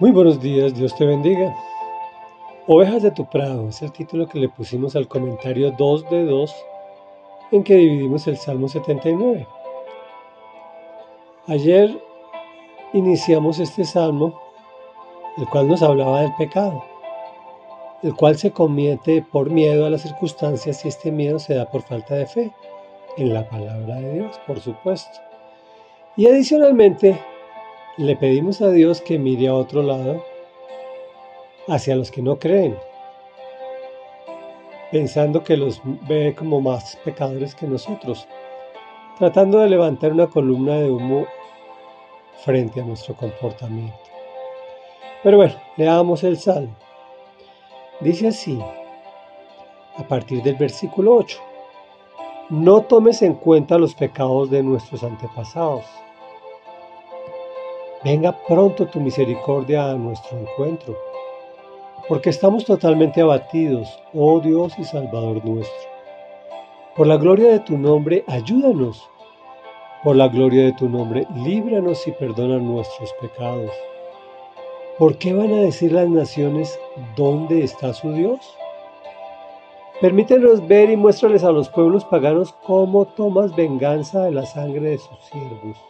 Muy 0.00 0.12
buenos 0.12 0.40
días, 0.40 0.74
Dios 0.74 0.96
te 0.96 1.04
bendiga. 1.04 1.54
Ovejas 2.66 3.02
de 3.02 3.10
tu 3.10 3.28
prado 3.28 3.68
es 3.68 3.82
el 3.82 3.92
título 3.92 4.26
que 4.26 4.38
le 4.38 4.48
pusimos 4.48 4.96
al 4.96 5.06
comentario 5.06 5.72
2 5.72 6.08
de 6.08 6.24
2 6.24 6.54
en 7.50 7.62
que 7.62 7.74
dividimos 7.74 8.26
el 8.26 8.38
Salmo 8.38 8.66
79. 8.66 9.46
Ayer 11.48 12.02
iniciamos 12.94 13.58
este 13.58 13.84
salmo, 13.84 14.40
el 15.36 15.46
cual 15.50 15.68
nos 15.68 15.82
hablaba 15.82 16.22
del 16.22 16.34
pecado, 16.36 16.82
el 18.02 18.14
cual 18.14 18.38
se 18.38 18.52
comete 18.52 19.20
por 19.20 19.50
miedo 19.50 19.84
a 19.84 19.90
las 19.90 20.00
circunstancias 20.00 20.82
y 20.82 20.88
este 20.88 21.12
miedo 21.12 21.38
se 21.38 21.56
da 21.56 21.70
por 21.70 21.82
falta 21.82 22.14
de 22.14 22.24
fe 22.24 22.50
en 23.18 23.34
la 23.34 23.46
palabra 23.46 23.96
de 23.96 24.14
Dios, 24.14 24.40
por 24.46 24.60
supuesto. 24.60 25.20
Y 26.16 26.26
adicionalmente 26.26 27.20
le 27.96 28.16
pedimos 28.16 28.60
a 28.62 28.70
Dios 28.70 29.00
que 29.00 29.18
mire 29.18 29.48
a 29.48 29.54
otro 29.54 29.82
lado, 29.82 30.24
hacia 31.68 31.96
los 31.96 32.10
que 32.10 32.22
no 32.22 32.38
creen, 32.38 32.78
pensando 34.90 35.42
que 35.42 35.56
los 35.56 35.80
ve 36.08 36.34
como 36.36 36.60
más 36.60 36.96
pecadores 37.04 37.54
que 37.54 37.66
nosotros, 37.66 38.26
tratando 39.18 39.58
de 39.58 39.68
levantar 39.68 40.12
una 40.12 40.28
columna 40.28 40.76
de 40.76 40.90
humo 40.90 41.26
frente 42.44 42.80
a 42.80 42.84
nuestro 42.84 43.14
comportamiento. 43.14 43.98
Pero 45.22 45.36
bueno, 45.36 45.54
leamos 45.76 46.24
el 46.24 46.38
Salmo. 46.38 46.74
Dice 48.00 48.28
así, 48.28 48.58
a 49.96 50.04
partir 50.04 50.42
del 50.42 50.54
versículo 50.54 51.16
8, 51.16 51.38
no 52.48 52.80
tomes 52.82 53.20
en 53.22 53.34
cuenta 53.34 53.78
los 53.78 53.94
pecados 53.94 54.48
de 54.50 54.62
nuestros 54.62 55.04
antepasados 55.04 55.84
Venga 58.02 58.32
pronto 58.48 58.86
tu 58.86 58.98
misericordia 58.98 59.90
a 59.90 59.94
nuestro 59.94 60.38
encuentro, 60.38 60.96
porque 62.08 62.30
estamos 62.30 62.64
totalmente 62.64 63.20
abatidos, 63.20 64.00
oh 64.14 64.40
Dios 64.40 64.72
y 64.78 64.84
Salvador 64.84 65.44
nuestro. 65.44 65.90
Por 66.96 67.06
la 67.06 67.18
gloria 67.18 67.52
de 67.52 67.60
tu 67.60 67.76
nombre, 67.76 68.24
ayúdanos. 68.26 69.06
Por 70.02 70.16
la 70.16 70.28
gloria 70.28 70.64
de 70.64 70.72
tu 70.72 70.88
nombre, 70.88 71.26
líbranos 71.44 72.08
y 72.08 72.12
perdona 72.12 72.56
nuestros 72.56 73.12
pecados. 73.20 73.70
¿Por 74.96 75.18
qué 75.18 75.34
van 75.34 75.52
a 75.52 75.60
decir 75.60 75.92
las 75.92 76.08
naciones 76.08 76.80
dónde 77.16 77.64
está 77.64 77.92
su 77.92 78.14
Dios? 78.14 78.40
Permítenos 80.00 80.66
ver 80.66 80.88
y 80.88 80.96
muéstrales 80.96 81.44
a 81.44 81.52
los 81.52 81.68
pueblos 81.68 82.06
paganos 82.06 82.54
cómo 82.64 83.04
tomas 83.04 83.54
venganza 83.54 84.22
de 84.22 84.30
la 84.30 84.46
sangre 84.46 84.88
de 84.88 84.98
sus 84.98 85.18
siervos 85.30 85.89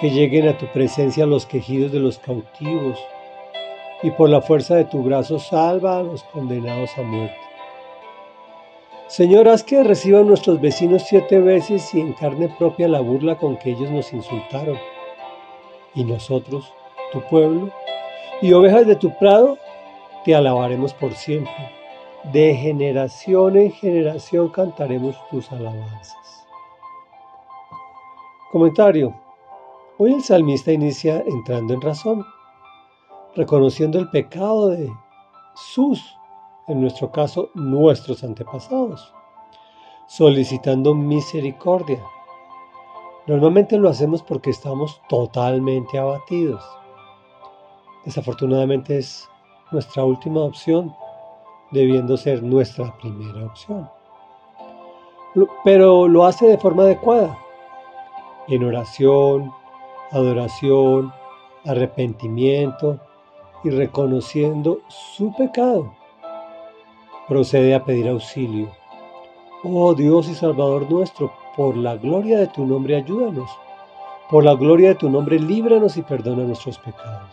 que 0.00 0.10
lleguen 0.10 0.48
a 0.48 0.58
tu 0.58 0.66
presencia 0.66 1.26
los 1.26 1.46
quejidos 1.46 1.92
de 1.92 2.00
los 2.00 2.18
cautivos, 2.18 2.98
y 4.02 4.10
por 4.10 4.28
la 4.28 4.42
fuerza 4.42 4.76
de 4.76 4.84
tu 4.84 5.02
brazo 5.02 5.38
salva 5.38 5.98
a 5.98 6.02
los 6.02 6.22
condenados 6.24 6.90
a 6.98 7.02
muerte. 7.02 7.36
Señor, 9.08 9.48
haz 9.48 9.62
que 9.62 9.82
reciban 9.84 10.26
nuestros 10.26 10.60
vecinos 10.60 11.04
siete 11.06 11.40
veces 11.40 11.94
y 11.94 12.00
en 12.00 12.12
carne 12.12 12.52
propia 12.58 12.88
la 12.88 13.00
burla 13.00 13.36
con 13.36 13.56
que 13.56 13.70
ellos 13.70 13.90
nos 13.90 14.12
insultaron. 14.12 14.76
Y 15.94 16.04
nosotros, 16.04 16.72
tu 17.12 17.20
pueblo, 17.22 17.70
y 18.42 18.52
ovejas 18.52 18.86
de 18.86 18.96
tu 18.96 19.16
prado, 19.16 19.58
te 20.24 20.34
alabaremos 20.34 20.92
por 20.92 21.14
siempre. 21.14 21.72
De 22.32 22.54
generación 22.56 23.56
en 23.56 23.72
generación 23.72 24.48
cantaremos 24.48 25.16
tus 25.30 25.50
alabanzas. 25.52 26.46
Comentario. 28.50 29.25
Hoy 29.98 30.12
el 30.12 30.22
salmista 30.22 30.72
inicia 30.72 31.24
entrando 31.26 31.72
en 31.72 31.80
razón, 31.80 32.26
reconociendo 33.34 33.98
el 33.98 34.10
pecado 34.10 34.68
de 34.68 34.92
sus, 35.54 36.04
en 36.68 36.82
nuestro 36.82 37.10
caso, 37.10 37.48
nuestros 37.54 38.22
antepasados, 38.22 39.14
solicitando 40.06 40.94
misericordia. 40.94 42.04
Normalmente 43.26 43.78
lo 43.78 43.88
hacemos 43.88 44.22
porque 44.22 44.50
estamos 44.50 45.00
totalmente 45.08 45.98
abatidos. 45.98 46.62
Desafortunadamente 48.04 48.98
es 48.98 49.26
nuestra 49.72 50.04
última 50.04 50.42
opción, 50.42 50.94
debiendo 51.70 52.18
ser 52.18 52.42
nuestra 52.42 52.94
primera 52.98 53.46
opción. 53.46 53.88
Pero 55.64 56.06
lo 56.06 56.26
hace 56.26 56.48
de 56.48 56.58
forma 56.58 56.82
adecuada, 56.82 57.38
en 58.46 58.62
oración, 58.62 59.54
adoración, 60.12 61.12
arrepentimiento 61.64 62.98
y 63.64 63.70
reconociendo 63.70 64.80
su 64.88 65.34
pecado, 65.34 65.92
procede 67.28 67.74
a 67.74 67.84
pedir 67.84 68.08
auxilio. 68.08 68.68
Oh 69.64 69.94
Dios 69.94 70.28
y 70.28 70.34
Salvador 70.34 70.90
nuestro, 70.90 71.32
por 71.56 71.76
la 71.76 71.96
gloria 71.96 72.38
de 72.38 72.46
tu 72.46 72.64
nombre 72.66 72.96
ayúdanos. 72.96 73.50
Por 74.30 74.44
la 74.44 74.54
gloria 74.54 74.88
de 74.88 74.94
tu 74.96 75.08
nombre 75.08 75.38
líbranos 75.38 75.96
y 75.96 76.02
perdona 76.02 76.44
nuestros 76.44 76.78
pecados. 76.78 77.30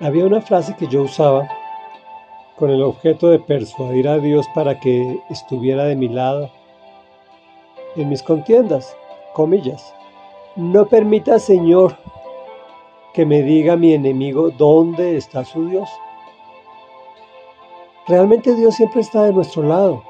Había 0.00 0.26
una 0.26 0.40
frase 0.40 0.76
que 0.76 0.86
yo 0.86 1.02
usaba 1.02 1.48
con 2.56 2.70
el 2.70 2.82
objeto 2.82 3.28
de 3.28 3.38
persuadir 3.38 4.08
a 4.08 4.18
Dios 4.18 4.46
para 4.54 4.80
que 4.80 5.18
estuviera 5.30 5.84
de 5.84 5.96
mi 5.96 6.08
lado 6.08 6.50
en 7.96 8.08
mis 8.08 8.22
contiendas, 8.22 8.96
comillas. 9.32 9.94
No 10.54 10.86
permita, 10.86 11.38
Señor, 11.38 11.96
que 13.12 13.26
me 13.26 13.42
diga 13.42 13.76
mi 13.76 13.94
enemigo 13.94 14.50
dónde 14.50 15.16
está 15.16 15.44
su 15.44 15.68
Dios. 15.68 15.88
Realmente 18.06 18.54
Dios 18.54 18.74
siempre 18.74 19.00
está 19.00 19.24
de 19.24 19.32
nuestro 19.32 19.62
lado, 19.62 20.02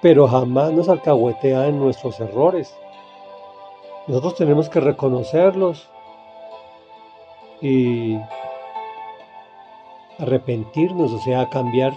pero 0.00 0.26
jamás 0.26 0.72
nos 0.72 0.88
alcahuetea 0.88 1.68
en 1.68 1.78
nuestros 1.78 2.18
errores. 2.18 2.76
Nosotros 4.06 4.36
tenemos 4.36 4.68
que 4.68 4.80
reconocerlos 4.80 5.88
y 7.60 8.18
arrepentirnos, 10.18 11.12
o 11.12 11.18
sea, 11.18 11.48
cambiar 11.48 11.92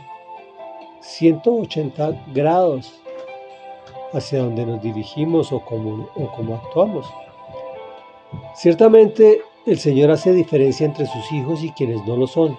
180 1.01 2.25
grados 2.33 3.01
hacia 4.13 4.39
donde 4.39 4.65
nos 4.65 4.81
dirigimos 4.81 5.51
o 5.51 5.59
cómo, 5.61 6.09
o 6.15 6.55
actuamos. 6.55 7.05
Ciertamente 8.55 9.41
el 9.65 9.79
Señor 9.79 10.11
hace 10.11 10.33
diferencia 10.33 10.85
entre 10.85 11.05
sus 11.05 11.31
hijos 11.31 11.63
y 11.63 11.71
quienes 11.71 12.05
no 12.05 12.15
lo 12.15 12.27
son. 12.27 12.57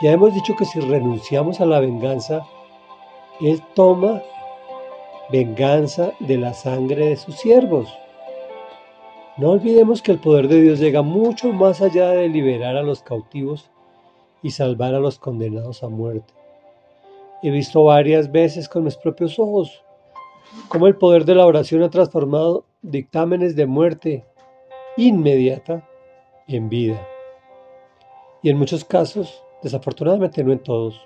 Ya 0.00 0.12
hemos 0.12 0.34
dicho 0.34 0.56
que 0.56 0.64
si 0.64 0.80
renunciamos 0.80 1.60
a 1.60 1.66
la 1.66 1.80
venganza, 1.80 2.46
Él 3.40 3.62
toma 3.74 4.22
venganza 5.30 6.12
de 6.20 6.38
la 6.38 6.54
sangre 6.54 7.06
de 7.06 7.16
sus 7.16 7.36
siervos. 7.36 7.88
No 9.36 9.50
olvidemos 9.50 10.02
que 10.02 10.12
el 10.12 10.18
poder 10.18 10.48
de 10.48 10.60
Dios 10.60 10.80
llega 10.80 11.02
mucho 11.02 11.52
más 11.52 11.80
allá 11.80 12.10
de 12.10 12.28
liberar 12.28 12.76
a 12.76 12.82
los 12.82 13.02
cautivos 13.02 13.70
y 14.42 14.50
salvar 14.50 14.94
a 14.94 15.00
los 15.00 15.18
condenados 15.18 15.82
a 15.82 15.88
muerte. 15.88 16.32
He 17.42 17.50
visto 17.50 17.84
varias 17.84 18.32
veces 18.32 18.68
con 18.68 18.84
mis 18.84 18.96
propios 18.96 19.38
ojos 19.38 19.82
cómo 20.68 20.86
el 20.86 20.96
poder 20.96 21.24
de 21.24 21.34
la 21.34 21.46
oración 21.46 21.82
ha 21.82 21.90
transformado 21.90 22.64
dictámenes 22.82 23.56
de 23.56 23.66
muerte 23.66 24.24
inmediata 24.96 25.88
en 26.46 26.68
vida. 26.68 27.06
Y 28.42 28.50
en 28.50 28.58
muchos 28.58 28.84
casos, 28.84 29.44
desafortunadamente 29.62 30.42
no 30.42 30.52
en 30.52 30.60
todos, 30.60 31.00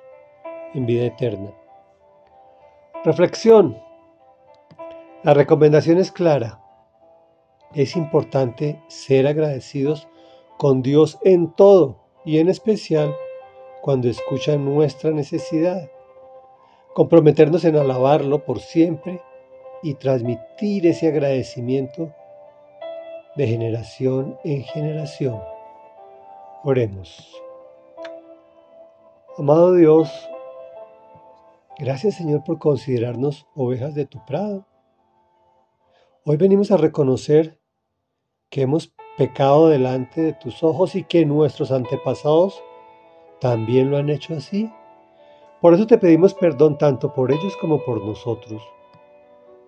en 0.75 0.87
vida 0.87 1.05
eterna. 1.05 1.53
Reflexión. 3.05 3.78
La 5.22 5.34
recomendación 5.34 5.99
es 5.99 6.12
clara. 6.12 6.61
Es 7.75 7.97
importante 7.97 8.81
ser 8.88 9.26
agradecidos 9.26 10.08
con 10.58 10.82
Dios 10.82 11.19
en 11.23 11.52
todo 11.52 12.05
y 12.25 12.38
en 12.38 12.49
especial 12.49 13.14
cuando 13.82 14.08
escucha 14.08 14.56
nuestra 14.56 15.11
necesidad. 15.11 15.90
Comprometernos 16.94 17.64
en 17.64 17.76
alabarlo 17.76 18.44
por 18.44 18.61
siempre 18.61 19.20
y 19.84 19.94
transmitir 19.96 20.86
ese 20.86 21.08
agradecimiento 21.08 22.10
de 23.36 23.46
generación 23.46 24.38
en 24.42 24.62
generación. 24.62 25.38
Oremos. 26.64 27.31
Amado 29.36 29.75
Dios, 29.75 30.10
gracias 31.78 32.14
Señor 32.14 32.42
por 32.44 32.58
considerarnos 32.58 33.46
ovejas 33.54 33.94
de 33.94 34.06
tu 34.06 34.25
prado. 34.25 34.66
Hoy 36.25 36.38
venimos 36.38 36.70
a 36.70 36.78
reconocer 36.78 37.60
que 38.48 38.62
hemos 38.62 38.94
pecado 39.19 39.69
delante 39.69 40.22
de 40.22 40.32
tus 40.32 40.62
ojos 40.62 40.94
y 40.94 41.04
que 41.04 41.26
nuestros 41.26 41.70
antepasados 41.70 42.64
también 43.38 43.90
lo 43.90 43.98
han 43.98 44.08
hecho 44.08 44.34
así. 44.34 44.72
Por 45.60 45.75
eso 45.75 45.87
te 45.87 45.98
pedimos 45.98 46.32
perdón 46.32 46.78
tanto 46.78 47.12
por 47.12 47.30
ellos 47.30 47.54
como 47.58 47.84
por 47.84 48.02
nosotros 48.02 48.62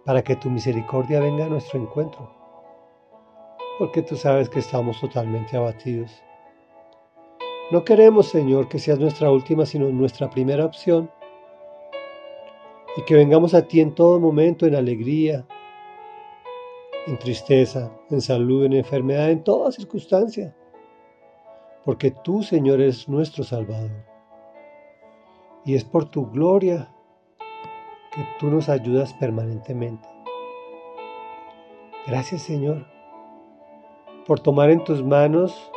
para 0.07 0.23
que 0.23 0.37
tu 0.37 0.49
misericordia 0.49 1.21
venga 1.21 1.45
a 1.45 1.49
nuestro 1.49 1.79
encuentro. 1.81 2.31
porque 3.79 4.01
tú 4.01 4.17
sabes 4.17 4.49
que 4.49 4.61
estamos 4.61 4.99
totalmente 4.99 5.55
abatidos. 5.55 6.23
No 7.71 7.85
queremos, 7.85 8.29
Señor, 8.29 8.69
que 8.69 8.79
seas 8.79 8.99
nuestra 8.99 9.31
última, 9.31 9.67
sino 9.67 9.91
nuestra 9.91 10.31
primera 10.31 10.65
opción. 10.65 11.11
Y 12.97 13.03
que 13.03 13.15
vengamos 13.15 13.53
a 13.53 13.69
ti 13.69 13.83
en 13.83 13.95
todo 13.95 14.19
momento, 14.19 14.65
en 14.65 14.77
alegría, 14.77 15.45
en 17.07 17.19
tristeza, 17.19 17.93
en 18.09 18.23
salud, 18.23 18.65
en 18.65 18.73
enfermedad, 18.73 19.31
en 19.31 19.45
toda 19.45 19.71
circunstancia. 19.71 20.57
Porque 21.85 22.11
tú, 22.11 22.43
Señor, 22.43 22.81
eres 22.81 23.11
nuestro 23.11 23.45
Salvador. 23.45 23.91
Y 25.67 25.75
es 25.75 25.85
por 25.85 26.07
tu 26.07 26.31
gloria 26.31 26.96
que 28.17 28.27
tú 28.39 28.47
nos 28.47 28.71
ayudas 28.71 29.13
permanentemente. 29.13 30.09
Gracias, 32.07 32.43
Señor, 32.43 32.87
por 34.27 34.41
tomar 34.41 34.71
en 34.71 34.83
tus 34.85 35.05
manos 35.05 35.71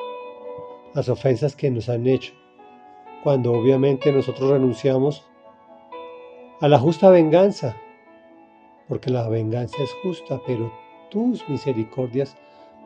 las 0.94 1.10
ofensas 1.10 1.56
que 1.56 1.70
nos 1.70 1.90
han 1.90 2.08
hecho, 2.08 2.34
cuando 3.24 3.52
obviamente 3.52 4.12
nosotros 4.14 4.52
renunciamos 4.52 5.28
a 6.62 6.68
la 6.70 6.80
justa 6.80 7.10
venganza, 7.10 7.76
porque 8.88 9.10
la 9.10 9.28
venganza 9.28 9.84
es 9.84 9.92
justa, 10.02 10.40
pero 10.48 10.72
tus 11.10 11.48
misericordias 11.50 12.38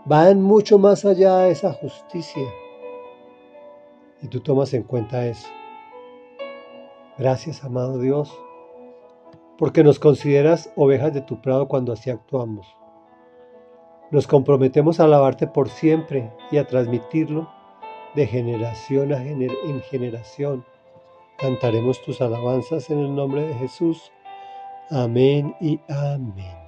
van 0.06 0.42
mucho 0.42 0.80
más 0.80 1.06
allá 1.06 1.38
de 1.40 1.52
esa 1.52 1.74
justicia. 1.74 2.44
Y 4.22 4.28
tú 4.28 4.40
tomas 4.40 4.74
en 4.74 4.84
cuenta 4.84 5.28
eso. 5.28 5.48
Gracias, 7.18 7.64
amado 7.64 8.00
Dios, 8.00 8.36
porque 9.58 9.84
nos 9.84 10.00
consideras 10.00 10.72
ovejas 10.76 11.14
de 11.14 11.22
tu 11.22 11.42
prado 11.42 11.68
cuando 11.68 11.94
así 11.94 12.10
actuamos. 12.10 12.68
Nos 14.12 14.28
comprometemos 14.28 15.00
a 15.00 15.06
alabarte 15.06 15.48
por 15.48 15.70
siempre 15.70 16.32
y 16.52 16.58
a 16.58 16.68
transmitirlo 16.68 17.50
de 18.16 18.28
generación 18.28 19.12
a 19.14 19.22
en 19.24 19.82
generación. 19.90 20.66
Cantaremos 21.38 22.02
tus 22.04 22.22
alabanzas 22.22 22.90
en 22.90 23.00
el 23.00 23.16
nombre 23.16 23.48
de 23.48 23.54
Jesús. 23.56 24.12
Amén 24.90 25.56
y 25.60 25.80
amén. 25.90 26.63